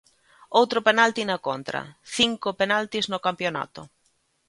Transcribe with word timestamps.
Outro 0.59 0.79
penalti 0.87 1.21
na 1.25 1.37
contra, 1.47 1.79
cinco 2.17 2.49
penaltis 2.59 3.05
no 3.11 3.19
campionato. 3.27 3.81